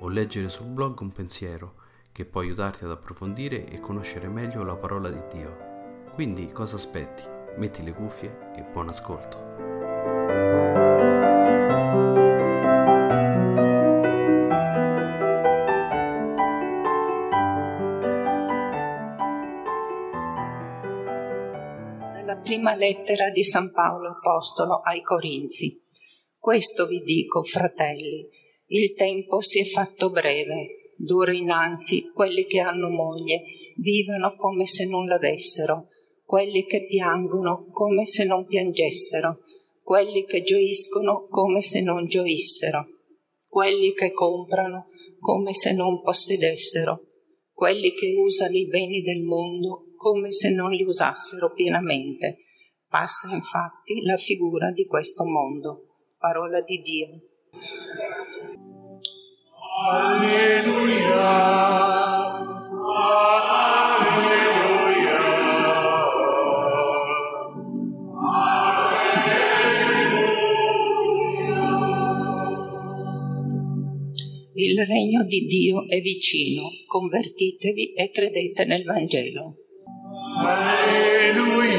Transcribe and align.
o 0.00 0.08
leggere 0.08 0.48
sul 0.48 0.66
blog 0.66 1.00
un 1.00 1.12
pensiero 1.12 1.74
che 2.12 2.24
può 2.24 2.40
aiutarti 2.40 2.84
ad 2.84 2.90
approfondire 2.90 3.66
e 3.66 3.80
conoscere 3.80 4.28
meglio 4.28 4.62
la 4.64 4.76
parola 4.76 5.10
di 5.10 5.22
Dio. 5.32 5.68
Quindi 6.14 6.50
cosa 6.52 6.76
aspetti? 6.76 7.22
Metti 7.56 7.82
le 7.82 7.92
cuffie 7.92 8.52
e 8.56 8.62
buon 8.62 8.88
ascolto. 8.88 9.38
Dalla 22.12 22.36
prima 22.42 22.74
lettera 22.74 23.30
di 23.30 23.44
San 23.44 23.70
Paolo 23.72 24.08
Apostolo 24.10 24.80
ai 24.80 25.02
Corinzi. 25.02 25.88
Questo 26.38 26.86
vi 26.86 27.00
dico, 27.00 27.42
fratelli, 27.42 28.28
il 28.72 28.92
tempo 28.92 29.40
si 29.40 29.58
è 29.58 29.64
fatto 29.64 30.10
breve, 30.10 30.92
d'ora 30.96 31.32
innanzi 31.32 32.10
quelli 32.14 32.44
che 32.44 32.60
hanno 32.60 32.88
moglie 32.88 33.42
vivano 33.76 34.34
come 34.36 34.66
se 34.66 34.84
non 34.86 35.06
l'avessero, 35.06 35.86
quelli 36.24 36.64
che 36.64 36.86
piangono 36.86 37.66
come 37.70 38.06
se 38.06 38.24
non 38.24 38.46
piangessero, 38.46 39.40
quelli 39.82 40.24
che 40.24 40.42
gioiscono 40.42 41.26
come 41.28 41.62
se 41.62 41.80
non 41.80 42.06
gioissero, 42.06 42.84
quelli 43.48 43.92
che 43.92 44.12
comprano 44.12 44.86
come 45.18 45.52
se 45.52 45.72
non 45.72 46.00
possedessero, 46.00 47.00
quelli 47.52 47.92
che 47.92 48.14
usano 48.16 48.56
i 48.56 48.68
beni 48.68 49.00
del 49.00 49.22
mondo 49.22 49.86
come 49.96 50.30
se 50.30 50.50
non 50.50 50.70
li 50.70 50.84
usassero 50.84 51.52
pienamente. 51.52 52.44
Passa 52.88 53.34
infatti 53.34 54.00
la 54.02 54.16
figura 54.16 54.70
di 54.70 54.86
questo 54.86 55.24
mondo. 55.24 55.86
Parola 56.18 56.60
di 56.60 56.80
Dio. 56.80 57.20
Alleluia. 59.82 61.24
Alleluia. 63.88 64.38
Il 74.52 74.84
regno 74.86 75.24
di 75.24 75.46
Dio 75.46 75.88
è 75.88 75.98
vicino, 76.02 76.68
convertitevi 76.86 77.94
e 77.94 78.10
credete 78.10 78.66
nel 78.66 78.84
Vangelo. 78.84 79.56
Alleluia. 80.36 81.69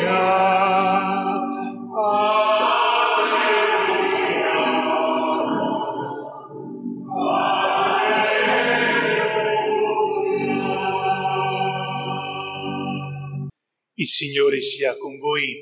Il 14.02 14.08
Signore 14.08 14.62
sia 14.62 14.98
con 14.98 15.20
voi 15.20 15.62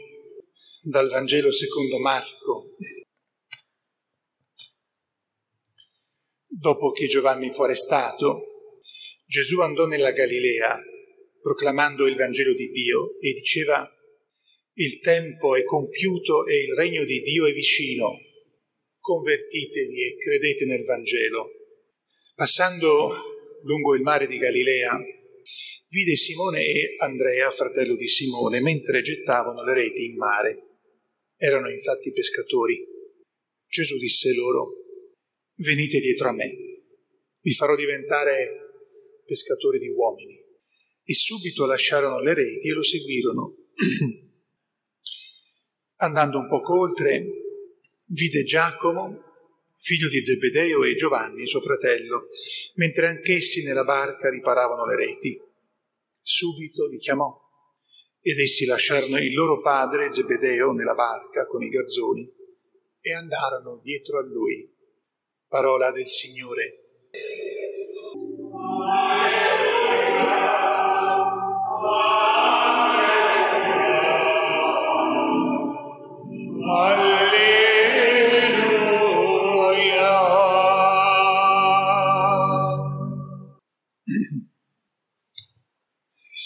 dal 0.84 1.10
Vangelo 1.10 1.52
secondo 1.52 2.00
Marco. 2.00 2.78
Dopo 6.48 6.92
che 6.92 7.08
Giovanni 7.08 7.52
fu 7.52 7.64
arrestato, 7.64 8.44
Gesù 9.26 9.60
andò 9.60 9.88
nella 9.88 10.14
Galilea 10.14 10.80
proclamando 11.42 12.08
il 12.08 12.16
Vangelo 12.16 12.54
di 12.54 12.70
Dio 12.70 13.20
e 13.20 13.34
diceva 13.34 13.86
il 14.76 15.02
tempo 15.02 15.58
è 15.58 15.66
compiuto 15.66 16.46
e 16.46 16.64
il 16.64 16.76
regno 16.76 17.04
di 17.04 17.20
Dio 17.20 17.46
è 17.46 17.52
vicino. 17.52 18.20
Convertitevi 19.00 20.02
e 20.02 20.16
credete 20.16 20.64
nel 20.64 20.86
Vangelo. 20.86 21.50
Passando 22.36 23.12
lungo 23.64 23.96
il 23.96 24.02
mare 24.02 24.28
di 24.28 24.38
Galilea, 24.38 24.98
vide 25.90 26.16
Simone 26.16 26.64
e 26.64 26.96
Andrea, 27.00 27.50
fratello 27.50 27.96
di 27.96 28.08
Simone, 28.08 28.62
mentre 28.62 29.02
gettavano 29.02 29.64
le 29.64 29.74
reti 29.74 30.06
in 30.06 30.16
mare. 30.16 30.64
Erano 31.36 31.70
infatti 31.70 32.12
pescatori. 32.12 32.86
Gesù 33.68 33.98
disse 33.98 34.34
loro, 34.34 34.74
venite 35.58 36.00
dietro 36.00 36.30
a 36.30 36.34
me, 36.34 36.56
vi 37.42 37.54
farò 37.54 37.76
diventare 37.76 39.22
pescatori 39.26 39.80
di 39.80 39.90
uomini. 39.90 40.38
E 41.04 41.14
subito 41.14 41.66
lasciarono 41.66 42.20
le 42.20 42.34
reti 42.34 42.68
e 42.68 42.74
lo 42.74 42.84
seguirono. 42.84 43.56
Andando 46.02 46.40
un 46.40 46.48
poco 46.48 46.80
oltre, 46.80 47.26
vide 48.06 48.44
Giacomo, 48.44 49.24
figlio 49.76 50.08
di 50.08 50.24
Zebedeo, 50.24 50.84
e 50.84 50.94
Giovanni, 50.96 51.48
suo 51.48 51.62
fratello, 51.62 52.28
mentre 52.76 53.08
anch'essi 53.08 53.64
nella 53.64 53.84
barca 53.84 54.30
riparavano 54.30 54.86
le 54.86 54.96
reti. 54.96 55.48
Subito 56.22 56.88
li 56.88 56.98
chiamò 56.98 57.48
ed 58.22 58.38
essi 58.40 58.66
lasciarono 58.66 59.18
il 59.18 59.34
loro 59.34 59.62
padre 59.62 60.12
Zebedeo 60.12 60.72
nella 60.72 60.94
barca 60.94 61.48
con 61.48 61.64
i 61.64 61.70
garzoni 61.70 62.30
e 63.00 63.14
andarono 63.14 63.80
dietro 63.82 64.20
a 64.20 64.24
lui. 64.24 64.76
Parola 65.48 65.92
del 65.92 66.06
Signore. 66.06 66.89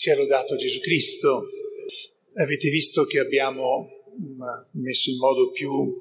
Sia 0.03 0.17
lodato 0.17 0.57
Gesù 0.57 0.81
Cristo. 0.81 1.47
Avete 2.33 2.69
visto 2.69 3.05
che 3.05 3.19
abbiamo 3.19 3.87
messo 4.71 5.09
in 5.09 5.17
modo 5.17 5.49
più 5.51 5.97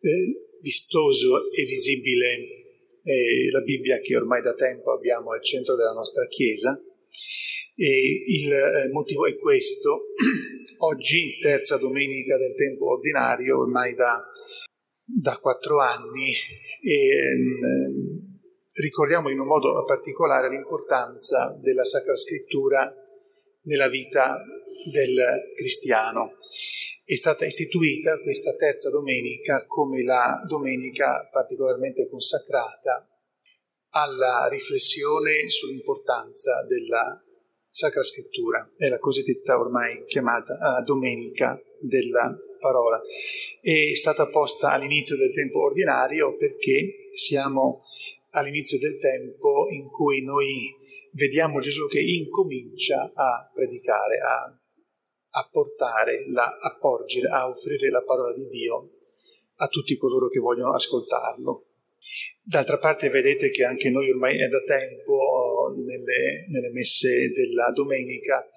eh, 0.00 0.58
vistoso 0.60 1.52
e 1.52 1.64
visibile 1.66 2.34
eh, 3.04 3.48
la 3.52 3.60
Bibbia 3.60 4.00
che 4.00 4.16
ormai 4.16 4.42
da 4.42 4.54
tempo 4.54 4.90
abbiamo 4.90 5.30
al 5.30 5.40
centro 5.40 5.76
della 5.76 5.92
nostra 5.92 6.26
Chiesa. 6.26 6.76
E 7.76 8.24
il 8.26 8.50
eh, 8.50 8.90
motivo 8.90 9.26
è 9.26 9.36
questo. 9.36 10.06
Oggi, 10.78 11.38
terza 11.40 11.76
domenica 11.76 12.36
del 12.36 12.56
tempo 12.56 12.90
ordinario, 12.90 13.60
ormai 13.60 13.94
da, 13.94 14.20
da 15.04 15.38
quattro 15.38 15.78
anni, 15.80 16.32
e, 16.82 17.08
ehm, 17.08 18.15
ricordiamo 18.76 19.30
in 19.30 19.38
un 19.38 19.46
modo 19.46 19.84
particolare 19.84 20.48
l'importanza 20.48 21.56
della 21.60 21.84
Sacra 21.84 22.16
Scrittura 22.16 22.92
nella 23.62 23.88
vita 23.88 24.42
del 24.90 25.16
cristiano. 25.54 26.38
È 27.04 27.14
stata 27.14 27.44
istituita 27.44 28.20
questa 28.20 28.54
terza 28.56 28.90
domenica 28.90 29.64
come 29.66 30.02
la 30.02 30.42
domenica 30.46 31.28
particolarmente 31.30 32.08
consacrata 32.08 33.08
alla 33.90 34.46
riflessione 34.50 35.48
sull'importanza 35.48 36.64
della 36.66 37.20
Sacra 37.68 38.02
Scrittura, 38.02 38.72
è 38.76 38.88
la 38.88 38.98
cosiddetta 38.98 39.58
ormai 39.58 40.04
chiamata 40.06 40.54
uh, 40.54 40.82
Domenica 40.82 41.60
della 41.78 42.34
Parola. 42.58 43.00
È 43.60 43.94
stata 43.94 44.28
posta 44.28 44.70
all'inizio 44.70 45.16
del 45.16 45.32
tempo 45.32 45.62
ordinario 45.62 46.36
perché 46.36 47.10
siamo 47.12 47.78
all'inizio 48.36 48.78
del 48.78 48.98
tempo 48.98 49.66
in 49.70 49.88
cui 49.88 50.22
noi 50.22 50.74
vediamo 51.12 51.60
Gesù 51.60 51.88
che 51.88 52.00
incomincia 52.00 53.10
a 53.14 53.50
predicare, 53.52 54.18
a, 54.18 54.60
a 55.30 55.48
portare, 55.50 56.30
la, 56.30 56.44
a 56.44 56.76
porgere, 56.78 57.28
a 57.28 57.48
offrire 57.48 57.90
la 57.90 58.02
parola 58.02 58.34
di 58.34 58.46
Dio 58.48 58.90
a 59.56 59.68
tutti 59.68 59.96
coloro 59.96 60.28
che 60.28 60.38
vogliono 60.38 60.74
ascoltarlo. 60.74 61.64
D'altra 62.42 62.78
parte 62.78 63.08
vedete 63.08 63.50
che 63.50 63.64
anche 63.64 63.90
noi 63.90 64.10
ormai 64.10 64.38
è 64.38 64.48
da 64.48 64.62
tempo 64.62 65.14
oh, 65.14 65.74
nelle, 65.74 66.46
nelle 66.48 66.70
messe 66.70 67.30
della 67.32 67.70
domenica 67.72 68.48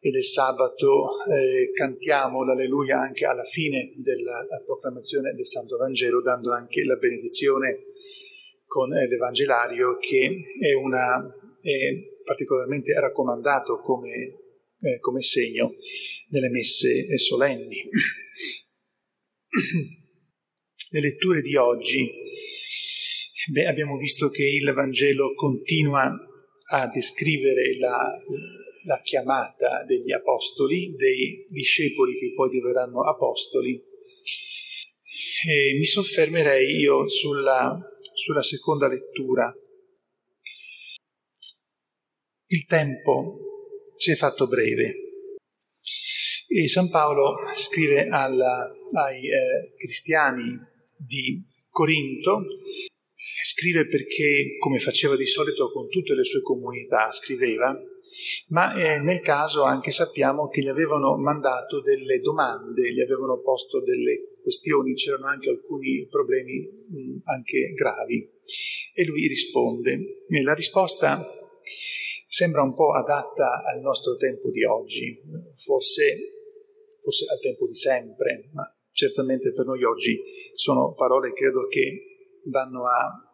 e 0.00 0.10
del 0.10 0.22
sabato 0.22 1.08
eh, 1.28 1.70
cantiamo 1.72 2.44
l'alleluia 2.44 3.00
anche 3.00 3.26
alla 3.26 3.44
fine 3.44 3.92
della 3.96 4.46
proclamazione 4.64 5.34
del 5.34 5.46
Santo 5.46 5.76
Vangelo, 5.76 6.20
dando 6.20 6.52
anche 6.52 6.84
la 6.84 6.96
benedizione 6.96 7.82
con 8.64 8.92
eh, 8.92 9.08
l'Evangelario 9.08 9.96
che 9.98 10.42
è, 10.60 10.74
una, 10.74 11.24
è 11.60 12.12
particolarmente 12.24 12.92
raccomandato 12.98 13.80
come, 13.80 14.10
eh, 14.78 14.98
come 14.98 15.20
segno 15.20 15.74
nelle 16.28 16.50
messe 16.50 17.06
eh, 17.06 17.18
solenni. 17.18 17.88
Le 20.90 21.00
letture 21.00 21.40
di 21.40 21.56
oggi, 21.56 22.08
beh, 23.50 23.66
abbiamo 23.66 23.96
visto 23.96 24.28
che 24.30 24.44
il 24.44 24.72
Vangelo 24.72 25.34
continua 25.34 26.12
a 26.70 26.88
descrivere 26.88 27.76
la, 27.78 28.08
la 28.84 29.00
chiamata 29.02 29.84
degli 29.84 30.12
apostoli, 30.12 30.94
dei 30.94 31.46
discepoli 31.48 32.18
che 32.18 32.32
poi 32.34 32.48
diverranno 32.48 33.02
apostoli. 33.02 33.82
E 35.46 35.74
mi 35.76 35.84
soffermerei 35.84 36.76
io 36.76 37.08
sulla, 37.08 37.78
sulla 38.14 38.42
seconda 38.42 38.88
lettura. 38.88 39.52
Il 42.46 42.66
tempo 42.66 43.38
si 43.96 44.10
è 44.10 44.14
fatto 44.14 44.46
breve 44.46 45.04
e 46.46 46.68
San 46.68 46.88
Paolo 46.88 47.34
scrive 47.56 48.06
alla, 48.08 48.70
ai 48.92 49.26
eh, 49.26 49.74
cristiani 49.76 50.56
di 50.96 51.42
Corinto, 51.68 52.46
scrive 53.42 53.88
perché, 53.88 54.56
come 54.58 54.78
faceva 54.78 55.16
di 55.16 55.26
solito 55.26 55.70
con 55.72 55.88
tutte 55.88 56.14
le 56.14 56.22
sue 56.22 56.42
comunità, 56.42 57.10
scriveva, 57.10 57.76
ma 58.48 58.72
eh, 58.74 59.00
nel 59.00 59.20
caso 59.20 59.64
anche 59.64 59.90
sappiamo 59.90 60.48
che 60.48 60.62
gli 60.62 60.68
avevano 60.68 61.16
mandato 61.16 61.80
delle 61.80 62.20
domande, 62.20 62.92
gli 62.92 63.00
avevano 63.00 63.40
posto 63.40 63.82
delle 63.82 64.33
questioni, 64.44 64.92
c'erano 64.92 65.26
anche 65.26 65.48
alcuni 65.48 66.06
problemi 66.08 66.60
mh, 66.60 67.18
anche 67.24 67.72
gravi. 67.72 68.30
E 68.92 69.04
lui 69.06 69.26
risponde. 69.26 70.24
E 70.28 70.42
la 70.42 70.54
risposta 70.54 71.26
sembra 72.26 72.62
un 72.62 72.74
po' 72.74 72.92
adatta 72.92 73.64
al 73.64 73.80
nostro 73.80 74.16
tempo 74.16 74.50
di 74.50 74.62
oggi, 74.64 75.18
forse, 75.54 76.16
forse 77.00 77.24
al 77.32 77.40
tempo 77.40 77.66
di 77.66 77.74
sempre, 77.74 78.50
ma 78.52 78.62
certamente 78.92 79.52
per 79.52 79.64
noi 79.64 79.82
oggi 79.82 80.20
sono 80.54 80.92
parole 80.94 81.32
credo 81.32 81.66
che 81.66 82.40
vanno 82.44 82.86
a 82.86 83.24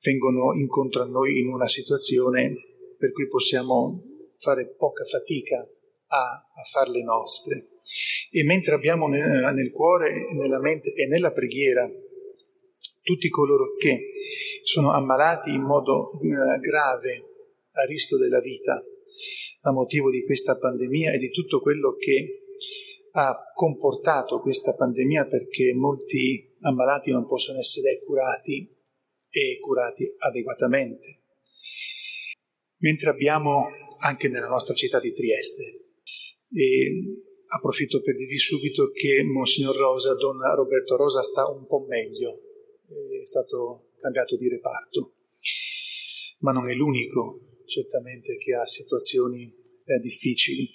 vengono 0.00 0.54
incontro 0.54 1.02
a 1.02 1.06
noi 1.06 1.38
in 1.38 1.48
una 1.48 1.68
situazione 1.68 2.52
per 2.98 3.12
cui 3.12 3.26
possiamo 3.26 4.02
fare 4.36 4.74
poca 4.76 5.04
fatica 5.04 5.66
a, 6.14 6.50
a 6.54 6.62
farle 6.62 7.02
nostre. 7.02 7.56
E 8.30 8.44
mentre 8.44 8.74
abbiamo 8.74 9.08
nel, 9.08 9.52
nel 9.54 9.70
cuore, 9.70 10.32
nella 10.34 10.60
mente 10.60 10.92
e 10.92 11.06
nella 11.06 11.30
preghiera 11.30 11.88
tutti 13.02 13.28
coloro 13.28 13.74
che 13.76 14.12
sono 14.62 14.92
ammalati 14.92 15.50
in 15.50 15.62
modo 15.62 16.12
uh, 16.12 16.58
grave 16.60 17.22
a 17.72 17.84
rischio 17.84 18.16
della 18.16 18.40
vita 18.40 18.82
a 19.66 19.72
motivo 19.72 20.10
di 20.10 20.24
questa 20.24 20.56
pandemia 20.56 21.12
e 21.12 21.18
di 21.18 21.30
tutto 21.30 21.60
quello 21.60 21.94
che 21.96 22.44
ha 23.12 23.36
comportato 23.54 24.40
questa 24.40 24.74
pandemia 24.74 25.26
perché 25.26 25.72
molti 25.74 26.56
ammalati 26.60 27.12
non 27.12 27.24
possono 27.26 27.58
essere 27.58 28.00
curati 28.04 28.68
e 29.30 29.58
curati 29.60 30.12
adeguatamente. 30.18 31.20
Mentre 32.78 33.10
abbiamo 33.10 33.66
anche 34.00 34.28
nella 34.28 34.48
nostra 34.48 34.74
città 34.74 34.98
di 35.00 35.12
Trieste, 35.12 35.83
e 36.54 37.22
approfitto 37.46 38.00
per 38.00 38.14
dirvi 38.14 38.38
subito 38.38 38.90
che 38.90 39.22
Monsignor 39.24 39.76
Rosa, 39.76 40.14
Don 40.14 40.38
Roberto 40.54 40.96
Rosa, 40.96 41.20
sta 41.22 41.48
un 41.48 41.66
po' 41.66 41.84
meglio, 41.88 42.40
è 43.20 43.24
stato 43.26 43.90
cambiato 43.96 44.36
di 44.36 44.48
reparto, 44.48 45.14
ma 46.38 46.52
non 46.52 46.68
è 46.68 46.74
l'unico 46.74 47.62
certamente 47.66 48.36
che 48.36 48.54
ha 48.54 48.64
situazioni 48.64 49.52
eh, 49.86 49.98
difficili. 49.98 50.70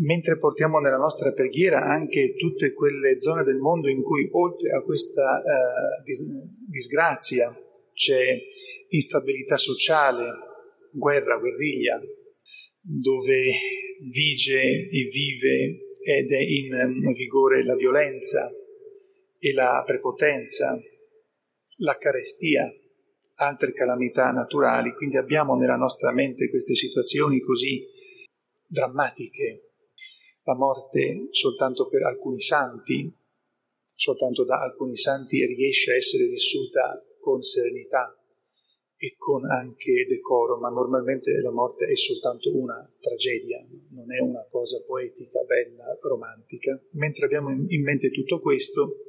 Mentre 0.00 0.38
portiamo 0.38 0.78
nella 0.78 0.96
nostra 0.96 1.32
preghiera 1.32 1.80
anche 1.80 2.34
tutte 2.36 2.72
quelle 2.72 3.20
zone 3.20 3.42
del 3.42 3.58
mondo 3.58 3.88
in 3.88 4.02
cui 4.02 4.28
oltre 4.30 4.70
a 4.70 4.82
questa 4.82 5.42
uh, 5.42 6.02
dis- 6.04 6.24
disgrazia 6.68 7.50
c'è 7.92 8.38
instabilità 8.90 9.56
sociale, 9.56 10.30
guerra, 10.92 11.38
guerriglia, 11.38 12.00
dove 12.90 13.52
vige 14.10 14.88
e 14.88 15.08
vive 15.12 15.90
ed 16.02 16.30
è 16.30 16.40
in 16.40 17.12
vigore 17.12 17.62
la 17.62 17.74
violenza 17.74 18.50
e 19.38 19.52
la 19.52 19.82
prepotenza, 19.86 20.74
la 21.80 21.96
carestia, 21.98 22.64
altre 23.34 23.72
calamità 23.72 24.30
naturali, 24.30 24.94
quindi 24.94 25.18
abbiamo 25.18 25.54
nella 25.54 25.76
nostra 25.76 26.12
mente 26.12 26.48
queste 26.48 26.74
situazioni 26.74 27.40
così 27.40 27.84
drammatiche. 28.66 29.64
La 30.44 30.56
morte 30.56 31.28
soltanto 31.30 31.88
per 31.88 32.04
alcuni 32.04 32.40
santi, 32.40 33.14
soltanto 33.84 34.44
da 34.44 34.62
alcuni 34.62 34.96
santi 34.96 35.44
riesce 35.44 35.92
a 35.92 35.96
essere 35.96 36.24
vissuta 36.24 37.04
con 37.20 37.42
serenità 37.42 38.17
e 39.00 39.14
con 39.16 39.48
anche 39.48 40.04
decoro, 40.08 40.58
ma 40.58 40.68
normalmente 40.70 41.30
la 41.40 41.52
morte 41.52 41.86
è 41.86 41.94
soltanto 41.94 42.54
una 42.54 42.76
tragedia, 42.98 43.64
non 43.90 44.12
è 44.12 44.20
una 44.20 44.44
cosa 44.50 44.82
poetica, 44.84 45.40
bella, 45.44 45.96
romantica. 46.02 46.78
Mentre 46.92 47.26
abbiamo 47.26 47.50
in 47.50 47.82
mente 47.82 48.10
tutto 48.10 48.40
questo, 48.40 49.04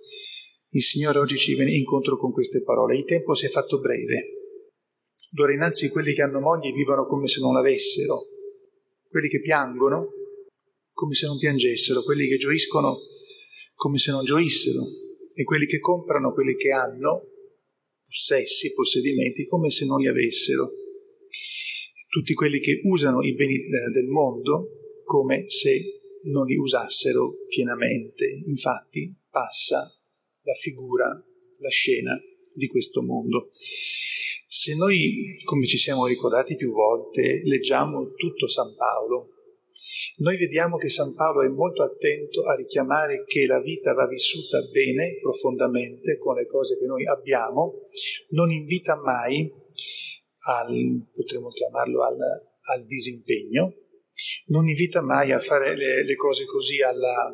il 0.69 0.83
Signore 0.83 1.17
oggi 1.17 1.37
ci 1.37 1.55
viene 1.55 1.71
incontro 1.71 2.17
con 2.17 2.31
queste 2.31 2.61
parole. 2.61 2.97
Il 2.97 3.05
tempo 3.05 3.33
si 3.33 3.47
è 3.47 3.49
fatto 3.49 3.79
breve. 3.79 4.37
D'ora 5.31 5.53
innanzi 5.53 5.89
quelli 5.89 6.13
che 6.13 6.21
hanno 6.21 6.39
moglie 6.39 6.71
vivono 6.71 7.07
come 7.07 7.25
se 7.25 7.39
non 7.39 7.53
l'avessero, 7.53 8.21
quelli 9.09 9.27
che 9.27 9.41
piangono 9.41 10.13
come 10.93 11.13
se 11.13 11.25
non 11.25 11.37
piangessero, 11.37 12.03
quelli 12.03 12.27
che 12.27 12.37
gioiscono 12.37 12.97
come 13.73 13.97
se 13.97 14.11
non 14.11 14.25
gioissero 14.25 14.81
e 15.33 15.43
quelli 15.45 15.65
che 15.65 15.79
comprano 15.79 16.33
quelli 16.33 16.55
che 16.55 16.71
hanno, 16.71 17.23
possessi, 18.09 18.73
possedimenti, 18.73 19.45
come 19.45 19.69
se 19.69 19.85
non 19.85 19.99
li 19.99 20.07
avessero. 20.07 20.67
Tutti 22.07 22.33
quelli 22.33 22.59
che 22.59 22.81
usano 22.85 23.21
i 23.21 23.35
beni 23.35 23.55
del 23.93 24.07
mondo 24.07 25.01
come 25.03 25.47
se 25.47 25.79
non 26.23 26.47
li 26.47 26.57
usassero 26.57 27.29
pienamente. 27.47 28.41
Infatti 28.47 29.13
passa 29.29 29.87
la 30.41 30.53
figura, 30.55 31.05
la 31.59 31.69
scena 31.69 32.19
di 32.55 32.65
questo 32.65 33.03
mondo. 33.03 33.47
Se 34.47 34.75
noi, 34.75 35.33
come 35.43 35.67
ci 35.67 35.77
siamo 35.77 36.07
ricordati 36.07 36.55
più 36.55 36.71
volte, 36.71 37.41
leggiamo 37.43 38.13
tutto 38.13 38.47
San 38.47 38.73
Paolo, 38.75 39.38
noi 40.19 40.37
vediamo 40.37 40.77
che 40.77 40.89
San 40.89 41.13
Paolo 41.15 41.43
è 41.43 41.49
molto 41.49 41.83
attento 41.83 42.45
a 42.45 42.53
richiamare 42.53 43.23
che 43.25 43.45
la 43.45 43.59
vita 43.61 43.93
va 43.93 44.05
vissuta 44.05 44.61
bene, 44.71 45.17
profondamente, 45.21 46.17
con 46.17 46.35
le 46.35 46.45
cose 46.45 46.77
che 46.77 46.85
noi 46.85 47.05
abbiamo, 47.05 47.87
non 48.29 48.51
invita 48.51 48.97
mai 48.97 49.49
al, 50.47 51.07
potremmo 51.13 51.49
chiamarlo, 51.49 52.03
al, 52.03 52.17
al 52.19 52.85
disimpegno, 52.85 53.75
non 54.47 54.67
invita 54.67 55.01
mai 55.01 55.31
a 55.31 55.39
fare 55.39 55.75
le, 55.77 56.03
le 56.03 56.15
cose 56.15 56.45
così 56.45 56.81
alla 56.81 57.33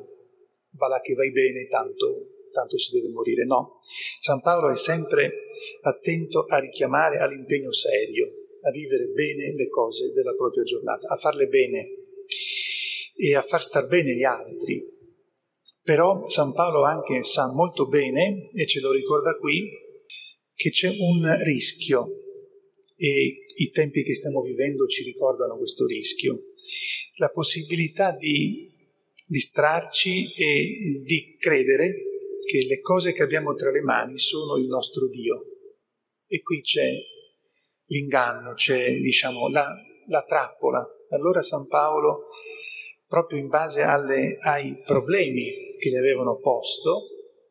va 0.78 0.88
là 0.88 1.00
che 1.00 1.14
vai 1.14 1.32
bene, 1.32 1.66
tanto, 1.68 2.48
tanto 2.52 2.78
si 2.78 2.96
deve 2.96 3.12
morire. 3.12 3.46
No, 3.46 3.80
San 4.20 4.42
Paolo 4.42 4.70
è 4.70 4.76
sempre 4.76 5.48
attento 5.82 6.44
a 6.44 6.60
richiamare 6.60 7.18
all'impegno 7.18 7.72
serio, 7.72 8.32
a 8.62 8.72
vivere 8.72 9.08
bene 9.08 9.54
le 9.56 9.70
cose 9.70 10.12
della 10.12 10.36
propria 10.36 10.64
giornata, 10.64 11.08
a 11.08 11.16
farle 11.16 11.48
bene 11.48 12.05
e 13.16 13.36
a 13.36 13.42
far 13.42 13.62
star 13.62 13.88
bene 13.88 14.16
gli 14.16 14.24
altri. 14.24 14.84
Però 15.82 16.28
San 16.28 16.54
Paolo 16.54 16.84
anche 16.84 17.24
sa 17.24 17.52
molto 17.54 17.88
bene, 17.88 18.50
e 18.54 18.66
ce 18.66 18.80
lo 18.80 18.92
ricorda 18.92 19.36
qui, 19.38 19.70
che 20.54 20.70
c'è 20.70 20.90
un 20.90 21.44
rischio 21.44 22.06
e 22.96 23.46
i 23.58 23.70
tempi 23.70 24.04
che 24.04 24.16
stiamo 24.16 24.42
vivendo 24.42 24.88
ci 24.88 25.04
ricordano 25.04 25.58
questo 25.58 25.86
rischio. 25.86 26.54
La 27.18 27.30
possibilità 27.30 28.12
di 28.12 28.72
distrarci 29.28 30.34
e 30.34 31.02
di 31.04 31.36
credere 31.38 31.94
che 32.46 32.66
le 32.68 32.80
cose 32.80 33.12
che 33.14 33.24
abbiamo 33.24 33.54
tra 33.54 33.72
le 33.72 33.82
mani 33.82 34.18
sono 34.18 34.58
il 34.58 34.68
nostro 34.68 35.08
Dio. 35.08 35.46
E 36.28 36.42
qui 36.42 36.62
c'è 36.62 36.90
l'inganno, 37.88 38.54
c'è 38.54 38.98
diciamo, 39.00 39.50
la, 39.50 39.68
la 40.08 40.24
trappola. 40.24 40.86
Allora 41.10 41.42
San 41.42 41.68
Paolo, 41.68 42.28
proprio 43.08 43.40
in 43.40 43.48
base 43.48 43.82
alle, 43.82 44.38
ai 44.42 44.76
problemi 44.86 45.70
che 45.78 45.90
gli 45.90 45.96
avevano 45.96 46.38
posto, 46.40 47.08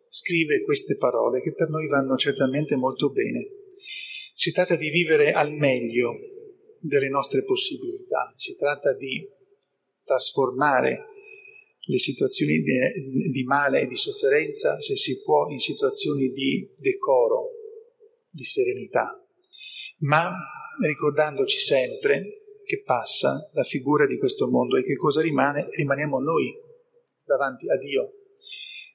scrive 0.08 0.62
queste 0.62 0.96
parole 0.96 1.40
che 1.40 1.52
per 1.54 1.68
noi 1.68 1.88
vanno 1.88 2.16
certamente 2.16 2.76
molto 2.76 3.10
bene. 3.10 3.48
Si 4.32 4.52
tratta 4.52 4.76
di 4.76 4.90
vivere 4.90 5.32
al 5.32 5.52
meglio 5.52 6.12
delle 6.80 7.08
nostre 7.08 7.44
possibilità, 7.44 8.32
si 8.36 8.54
tratta 8.54 8.92
di 8.94 9.26
trasformare 10.02 11.06
le 11.86 11.98
situazioni 11.98 12.60
di, 12.60 13.30
di 13.30 13.44
male 13.44 13.82
e 13.82 13.86
di 13.86 13.96
sofferenza, 13.96 14.80
se 14.80 14.96
si 14.96 15.22
può, 15.22 15.48
in 15.48 15.58
situazioni 15.58 16.28
di 16.28 16.68
decoro, 16.78 17.50
di 18.28 18.44
serenità, 18.44 19.14
ma 19.98 20.32
ricordandoci 20.80 21.58
sempre 21.58 22.43
che 22.64 22.82
passa 22.82 23.38
la 23.54 23.62
figura 23.62 24.06
di 24.06 24.18
questo 24.18 24.48
mondo 24.48 24.76
e 24.76 24.82
che 24.82 24.96
cosa 24.96 25.20
rimane? 25.20 25.68
Rimaniamo 25.70 26.18
noi 26.18 26.52
davanti 27.24 27.68
a 27.68 27.76
Dio. 27.76 28.12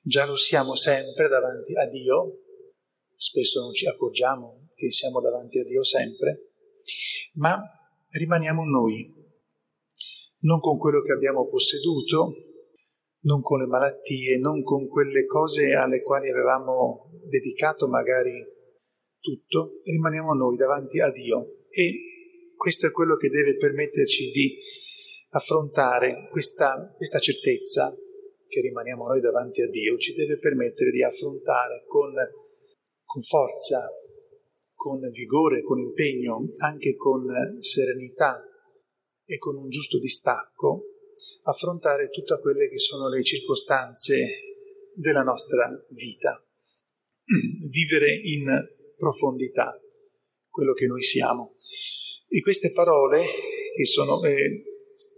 Già 0.02 0.26
lo 0.26 0.36
siamo 0.36 0.76
sempre 0.76 1.28
davanti 1.28 1.76
a 1.76 1.86
Dio, 1.88 2.40
spesso 3.16 3.62
non 3.62 3.74
ci 3.74 3.86
accorgiamo 3.88 4.68
che 4.76 4.90
siamo 4.92 5.20
davanti 5.20 5.60
a 5.60 5.64
Dio 5.64 5.84
sempre, 5.84 6.54
ma 7.34 7.62
rimaniamo 8.12 8.64
noi, 8.64 9.14
non 10.40 10.60
con 10.62 10.78
quello 10.78 11.02
che 11.02 11.12
abbiamo 11.12 11.46
posseduto, 11.46 12.34
non 13.22 13.42
con 13.42 13.60
le 13.60 13.68
malattie, 13.68 14.38
non 14.38 14.64
con 14.64 14.88
quelle 14.88 15.26
cose 15.26 15.74
alle 15.74 16.02
quali 16.02 16.30
avevamo 16.30 17.12
dedicato 17.28 17.88
magari 17.88 18.46
tutto, 19.20 19.68
rimaniamo 19.84 20.34
noi 20.34 20.56
davanti 20.56 21.02
a 21.02 21.12
Dio 21.12 21.66
e 21.70 22.19
questo 22.60 22.88
è 22.88 22.92
quello 22.92 23.16
che 23.16 23.30
deve 23.30 23.56
permetterci 23.56 24.32
di 24.32 24.58
affrontare 25.30 26.28
questa, 26.30 26.94
questa 26.98 27.20
certezza 27.20 27.90
che 28.48 28.60
rimaniamo 28.60 29.08
noi 29.08 29.22
davanti 29.22 29.62
a 29.62 29.70
Dio, 29.70 29.98
ci 29.98 30.14
deve 30.14 30.38
permettere 30.40 30.92
di 30.92 31.02
affrontare 31.02 31.86
con, 31.88 32.12
con 33.06 33.22
forza 33.22 33.80
con 34.74 35.00
vigore, 35.10 35.64
con 35.64 35.80
impegno, 35.80 36.50
anche 36.60 36.96
con 36.96 37.28
serenità 37.62 38.42
e 39.24 39.38
con 39.38 39.56
un 39.56 39.70
giusto 39.70 39.98
distacco, 39.98 40.84
affrontare 41.44 42.10
tutte 42.10 42.38
quelle 42.42 42.68
che 42.68 42.80
sono 42.80 43.08
le 43.08 43.24
circostanze 43.24 44.26
della 44.94 45.24
nostra 45.24 45.70
vita, 45.92 46.46
vivere 47.70 48.12
in 48.12 48.46
profondità 48.98 49.80
quello 50.50 50.74
che 50.74 50.88
noi 50.88 51.04
siamo. 51.04 51.56
E 52.32 52.42
queste 52.42 52.72
parole, 52.74 53.24
che 53.76 53.86
sono, 53.86 54.24
eh, 54.24 54.64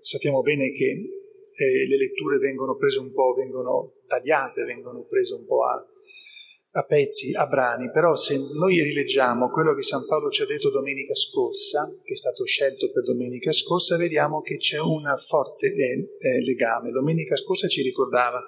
sappiamo 0.02 0.42
bene 0.42 0.72
che 0.72 0.86
eh, 0.86 1.86
le 1.86 1.98
letture 1.98 2.38
vengono 2.38 2.78
prese 2.78 3.00
un 3.00 3.12
po', 3.12 3.34
vengono 3.34 3.96
tagliate, 4.08 4.64
vengono 4.64 5.04
prese 5.04 5.34
un 5.34 5.46
po' 5.46 5.66
a, 5.66 5.86
a 6.72 6.86
pezzi, 6.86 7.36
a 7.36 7.48
brani, 7.48 7.92
però 7.92 8.16
se 8.16 8.38
noi 8.58 8.82
rileggiamo 8.82 9.50
quello 9.50 9.76
che 9.76 9.82
San 9.82 10.06
Paolo 10.08 10.30
ci 10.30 10.44
ha 10.44 10.46
detto 10.46 10.70
domenica 10.70 11.14
scorsa, 11.14 12.00
che 12.02 12.14
è 12.14 12.16
stato 12.16 12.46
scelto 12.46 12.90
per 12.92 13.04
domenica 13.04 13.52
scorsa, 13.52 13.98
vediamo 13.98 14.40
che 14.40 14.56
c'è 14.56 14.80
un 14.80 15.04
forte 15.18 15.68
eh, 15.68 16.16
eh, 16.18 16.42
legame. 16.46 16.92
Domenica 16.92 17.36
scorsa 17.36 17.68
ci 17.68 17.82
ricordava, 17.82 18.42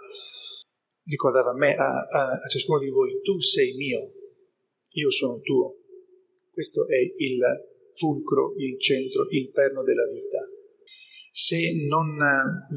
ricordava 1.03 1.49
a 1.49 1.55
me, 1.57 1.75
a, 1.75 2.07
a, 2.09 2.29
a 2.31 2.47
ciascuno 2.47 2.79
di 2.79 2.89
voi, 2.89 3.19
tu 3.23 3.41
sei 3.41 3.73
mio, 3.73 4.09
io 4.91 5.11
sono 5.11 5.41
tuo. 5.41 5.79
Questo 6.49 6.87
è 6.87 6.97
il 7.17 7.39
fulcro, 7.93 8.53
il 8.57 8.79
centro, 8.79 9.27
il 9.29 9.51
perno 9.51 9.83
della 9.83 10.07
vita. 10.07 10.39
Se 11.31 11.57
non 11.87 12.15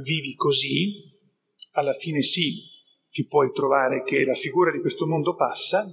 vivi 0.03 0.35
così, 0.35 1.15
alla 1.73 1.93
fine 1.93 2.23
sì, 2.23 2.55
ti 3.11 3.27
puoi 3.27 3.51
trovare 3.53 4.03
che 4.03 4.25
la 4.25 4.35
figura 4.35 4.71
di 4.71 4.81
questo 4.81 5.07
mondo 5.07 5.35
passa 5.35 5.85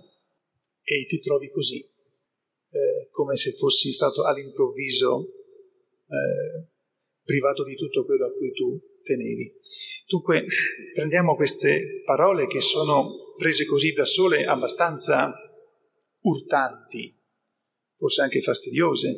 e 0.81 1.05
ti 1.05 1.19
trovi 1.19 1.49
così, 1.49 1.79
eh, 1.79 3.07
come 3.09 3.35
se 3.35 3.51
fossi 3.51 3.91
stato 3.91 4.23
all'improvviso 4.23 5.33
eh, 6.07 6.67
privato 7.23 7.63
di 7.63 7.75
tutto 7.75 8.05
quello 8.05 8.25
a 8.25 8.31
cui 8.33 8.51
tu 8.51 8.81
tenevi. 9.01 9.53
Dunque, 10.07 10.45
prendiamo 10.93 11.35
queste 11.35 12.01
parole 12.05 12.47
che 12.47 12.61
sono 12.61 13.33
prese 13.37 13.65
così 13.65 13.93
da 13.93 14.05
sole 14.05 14.45
abbastanza 14.45 15.33
urtanti, 16.21 17.17
forse 18.03 18.21
anche 18.21 18.41
fastidiose, 18.41 19.17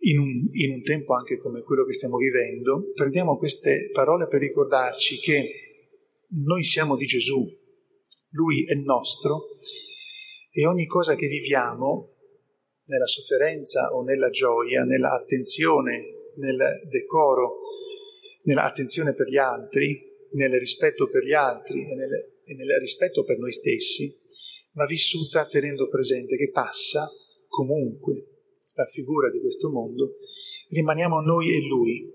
in 0.00 0.18
un, 0.18 0.48
in 0.50 0.72
un 0.72 0.82
tempo 0.82 1.14
anche 1.14 1.36
come 1.36 1.62
quello 1.62 1.84
che 1.84 1.92
stiamo 1.92 2.16
vivendo, 2.16 2.90
prendiamo 2.92 3.38
queste 3.38 3.90
parole 3.92 4.26
per 4.26 4.40
ricordarci 4.40 5.20
che 5.20 5.48
noi 6.44 6.64
siamo 6.64 6.96
di 6.96 7.06
Gesù, 7.06 7.46
Lui 8.30 8.64
è 8.66 8.74
nostro 8.74 9.50
e 10.50 10.66
ogni 10.66 10.86
cosa 10.86 11.14
che 11.14 11.28
viviamo, 11.28 12.10
nella 12.86 13.06
sofferenza 13.06 13.94
o 13.94 14.02
nella 14.02 14.28
gioia, 14.28 14.82
nella 14.82 15.12
attenzione, 15.12 16.32
nel 16.34 16.82
decoro, 16.88 17.58
nella 18.42 18.64
attenzione 18.64 19.14
per 19.14 19.28
gli 19.28 19.38
altri, 19.38 20.02
nel 20.32 20.58
rispetto 20.58 21.08
per 21.08 21.24
gli 21.24 21.32
altri 21.32 21.88
e 21.88 21.94
nel, 21.94 22.10
e 22.44 22.54
nel 22.54 22.76
rispetto 22.80 23.22
per 23.22 23.38
noi 23.38 23.52
stessi, 23.52 24.12
va 24.72 24.84
vissuta 24.84 25.46
tenendo 25.46 25.88
presente 25.88 26.36
che 26.36 26.50
passa 26.50 27.08
comunque 27.54 28.26
la 28.74 28.84
figura 28.84 29.30
di 29.30 29.40
questo 29.40 29.70
mondo, 29.70 30.16
rimaniamo 30.70 31.20
noi 31.20 31.54
e 31.54 31.60
Lui, 31.60 32.12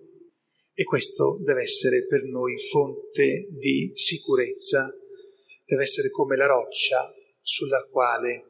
e 0.74 0.84
questo 0.84 1.40
deve 1.44 1.62
essere 1.64 2.06
per 2.08 2.24
noi 2.26 2.58
fonte 2.58 3.48
di 3.52 3.92
sicurezza, 3.94 4.86
deve 5.66 5.84
essere 5.84 6.10
come 6.10 6.36
la 6.36 6.48
roccia 6.48 6.98
sulla 7.42 7.88
quale 7.90 8.44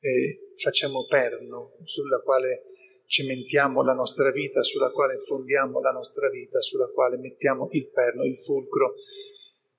eh, 0.00 0.52
facciamo 0.56 1.06
perno, 1.06 1.78
sulla 1.82 2.20
quale 2.20 2.64
cementiamo 3.06 3.82
la 3.82 3.94
nostra 3.94 4.30
vita, 4.30 4.62
sulla 4.62 4.90
quale 4.90 5.18
fondiamo 5.18 5.80
la 5.80 5.92
nostra 5.92 6.28
vita, 6.28 6.60
sulla 6.60 6.90
quale 6.90 7.16
mettiamo 7.16 7.68
il 7.72 7.90
perno, 7.90 8.24
il 8.24 8.36
fulcro 8.36 8.94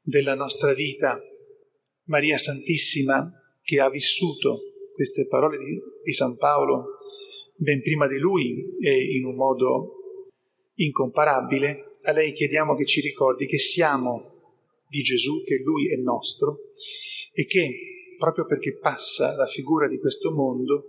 della 0.02 0.36
nostra 0.36 0.74
vita. 0.74 1.20
Maria 2.06 2.38
Santissima, 2.38 3.24
che 3.62 3.80
ha 3.80 3.90
vissuto 3.90 4.73
queste 4.94 5.28
parole 5.28 5.58
di, 5.58 5.80
di 6.04 6.12
San 6.12 6.38
Paolo 6.38 6.96
ben 7.56 7.82
prima 7.82 8.08
di 8.08 8.18
lui 8.18 8.78
e 8.80 9.16
in 9.16 9.26
un 9.26 9.36
modo 9.36 9.96
incomparabile, 10.76 11.90
a 12.04 12.12
lei 12.12 12.34
chiediamo 12.34 12.76
che 12.76 12.86
ci 12.86 13.02
ricordi 13.02 13.46
che 13.46 13.60
siamo 13.60 14.34
di 14.88 15.02
Gesù, 15.02 15.44
che 15.44 15.62
Lui 15.64 15.92
è 15.92 15.96
nostro 15.96 16.70
e 17.32 17.46
che 17.46 18.16
proprio 18.18 18.46
perché 18.46 18.78
passa 18.78 19.36
la 19.36 19.46
figura 19.46 19.88
di 19.88 20.00
questo 20.00 20.32
mondo, 20.32 20.88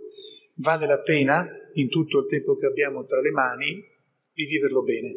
vale 0.55 0.85
la 0.85 1.01
pena, 1.01 1.45
in 1.73 1.89
tutto 1.89 2.19
il 2.19 2.27
tempo 2.27 2.55
che 2.55 2.65
abbiamo 2.65 3.03
tra 3.05 3.19
le 3.19 3.31
mani, 3.31 3.83
di 4.31 4.45
viverlo 4.45 4.83
bene, 4.83 5.09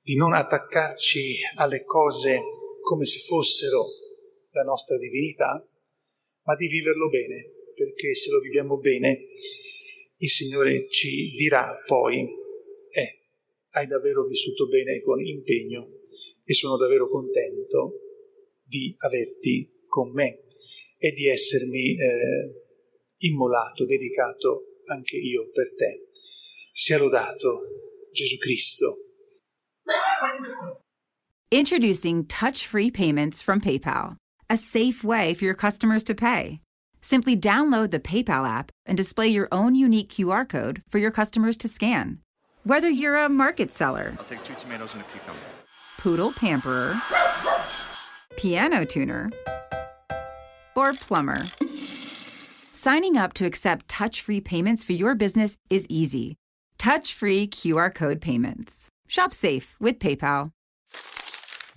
di 0.00 0.16
non 0.16 0.32
attaccarci 0.32 1.36
alle 1.56 1.84
cose 1.84 2.40
come 2.80 3.04
se 3.04 3.18
fossero 3.18 3.84
la 4.50 4.62
nostra 4.62 4.96
divinità, 4.98 5.64
ma 6.44 6.56
di 6.56 6.68
viverlo 6.68 7.08
bene, 7.08 7.55
perché 8.06 8.14
se 8.14 8.30
lo 8.30 8.40
viviamo 8.40 8.78
bene, 8.78 9.26
il 10.18 10.30
Signore 10.30 10.88
ci 10.88 11.34
dirà 11.36 11.82
poi 11.84 12.44
hai 13.76 13.86
davvero 13.86 14.26
vissuto 14.26 14.68
bene 14.68 15.00
con 15.00 15.20
impegno 15.20 15.86
e 16.44 16.54
sono 16.54 16.78
davvero 16.78 17.10
contento 17.10 17.92
di 18.62 18.94
averti 18.98 19.84
con 19.86 20.12
me 20.12 20.44
e 20.96 21.12
di 21.12 21.26
essermi 21.26 21.90
eh, 21.90 22.64
immolato, 23.18 23.84
dedicato 23.84 24.80
anche 24.86 25.18
io 25.18 25.50
per 25.50 25.74
te. 25.74 26.08
Sia 26.72 26.96
lodato 26.96 28.08
Gesù 28.12 28.38
Cristo. 28.38 28.94
Introducing 31.50 32.24
touch-free 32.26 32.90
payments 32.90 33.42
from 33.42 33.60
PayPal, 33.60 34.16
a 34.48 34.56
safe 34.56 35.04
way 35.04 35.34
for 35.34 35.44
your 35.44 35.54
customers 35.54 36.02
to 36.04 36.14
pay. 36.14 36.60
Simply 37.00 37.36
download 37.36 37.90
the 37.90 38.00
PayPal 38.00 38.48
app 38.48 38.70
and 38.84 38.96
display 38.96 39.28
your 39.28 39.48
own 39.52 39.74
unique 39.74 40.08
QR 40.08 40.48
code 40.48 40.82
for 40.88 40.98
your 40.98 41.10
customers 41.10 41.56
to 41.58 41.68
scan. 41.68 42.18
Whether 42.64 42.88
you're 42.88 43.16
a 43.16 43.28
market 43.28 43.72
seller, 43.72 44.16
I'll 44.18 44.24
take 44.24 44.42
two 44.42 44.54
tomatoes 44.54 44.94
and 44.94 45.02
a 45.02 45.06
cucumber. 45.12 45.40
poodle 45.98 46.32
pamperer, 46.32 47.00
piano 48.36 48.84
tuner, 48.84 49.30
or 50.74 50.92
plumber, 50.94 51.44
Signing 52.72 53.16
up 53.16 53.32
to 53.32 53.46
accept 53.46 53.88
touch 53.88 54.20
free 54.20 54.38
payments 54.40 54.84
for 54.84 54.92
your 54.92 55.14
business 55.14 55.56
is 55.70 55.86
easy. 55.88 56.36
Touch 56.76 57.14
free 57.14 57.46
QR 57.48 57.92
code 57.92 58.20
payments. 58.20 58.90
Shop 59.08 59.32
safe 59.32 59.76
with 59.80 59.98
PayPal. 59.98 60.50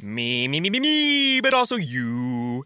Me, 0.02 0.50
me, 0.50 0.60
me, 0.60 0.70
me, 0.70 0.80
me, 0.82 1.40
but 1.42 1.54
also 1.54 1.78
you. 1.78 2.66